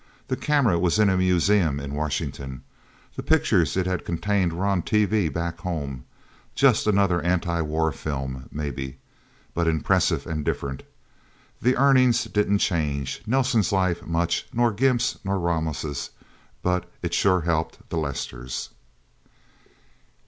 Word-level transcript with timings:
The 0.29 0.35
camera 0.35 0.79
was 0.79 0.97
in 0.97 1.11
a 1.11 1.17
museum 1.17 1.79
in 1.79 1.93
Washington. 1.93 2.63
The 3.15 3.21
pictures 3.21 3.77
it 3.77 3.85
had 3.85 4.03
contained 4.03 4.51
were 4.51 4.65
on 4.65 4.81
TV, 4.81 5.31
back 5.31 5.59
home. 5.59 6.05
Just 6.55 6.87
another 6.87 7.21
anti 7.21 7.61
war 7.61 7.91
film, 7.91 8.49
maybe. 8.51 8.97
But 9.53 9.67
impressive, 9.67 10.25
and 10.25 10.43
different. 10.43 10.81
The 11.61 11.77
earnings 11.77 12.23
didn't 12.23 12.57
change 12.57 13.21
Nelsen's 13.27 13.71
life 13.71 14.03
much, 14.03 14.47
nor 14.51 14.71
Gimp's, 14.71 15.19
nor 15.23 15.37
Ramos'. 15.39 16.09
But 16.63 16.89
it 17.03 17.13
sure 17.13 17.41
helped 17.41 17.87
the 17.89 17.97
Lesters. 17.97 18.71